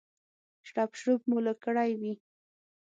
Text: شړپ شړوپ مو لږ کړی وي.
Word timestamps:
شړپ 0.67 0.91
شړوپ 0.99 1.21
مو 1.29 1.37
لږ 1.45 1.57
کړی 1.65 1.91
وي. 1.99 2.13